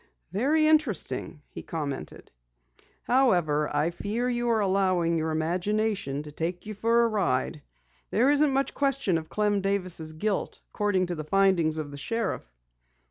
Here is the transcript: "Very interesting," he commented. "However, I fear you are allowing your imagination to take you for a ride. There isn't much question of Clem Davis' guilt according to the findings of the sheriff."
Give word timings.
"Very 0.31 0.65
interesting," 0.65 1.43
he 1.51 1.61
commented. 1.61 2.31
"However, 3.03 3.69
I 3.71 3.91
fear 3.91 4.27
you 4.27 4.49
are 4.49 4.59
allowing 4.59 5.15
your 5.15 5.29
imagination 5.29 6.23
to 6.23 6.31
take 6.31 6.65
you 6.65 6.73
for 6.73 7.03
a 7.03 7.07
ride. 7.07 7.61
There 8.09 8.31
isn't 8.31 8.51
much 8.51 8.73
question 8.73 9.19
of 9.19 9.29
Clem 9.29 9.61
Davis' 9.61 10.13
guilt 10.13 10.59
according 10.73 11.05
to 11.05 11.13
the 11.13 11.23
findings 11.23 11.77
of 11.77 11.91
the 11.91 11.97
sheriff." 11.97 12.51